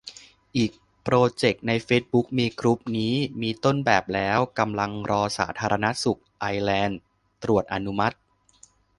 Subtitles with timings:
[0.57, 0.71] อีก
[1.03, 6.99] โปรเจกต์ ในเฟซบุ๊กมีกรุ๊ปนี้ มีต้นแบบแล้ว กำลังรอสาธารณสุขไอร์แลนด์
[7.43, 8.15] ตรวจอนุมัติ